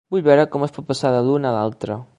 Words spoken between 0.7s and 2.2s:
pot passar de l'un a l'altre.